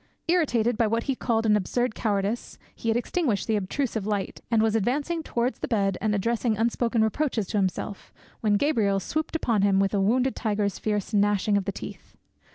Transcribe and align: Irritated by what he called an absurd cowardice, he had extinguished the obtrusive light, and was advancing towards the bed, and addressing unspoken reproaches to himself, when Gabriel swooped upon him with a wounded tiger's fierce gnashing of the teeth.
Irritated 0.27 0.79
by 0.79 0.87
what 0.87 1.03
he 1.03 1.13
called 1.13 1.45
an 1.45 1.55
absurd 1.55 1.93
cowardice, 1.93 2.57
he 2.73 2.87
had 2.89 2.97
extinguished 2.97 3.45
the 3.45 3.55
obtrusive 3.55 4.07
light, 4.07 4.41
and 4.49 4.59
was 4.59 4.75
advancing 4.75 5.21
towards 5.21 5.59
the 5.59 5.67
bed, 5.67 5.95
and 6.01 6.15
addressing 6.15 6.57
unspoken 6.57 7.03
reproaches 7.03 7.45
to 7.49 7.57
himself, 7.59 8.11
when 8.39 8.55
Gabriel 8.57 8.99
swooped 8.99 9.35
upon 9.35 9.61
him 9.61 9.79
with 9.79 9.93
a 9.93 10.01
wounded 10.01 10.35
tiger's 10.35 10.79
fierce 10.79 11.13
gnashing 11.13 11.55
of 11.55 11.65
the 11.65 11.71
teeth. 11.71 12.17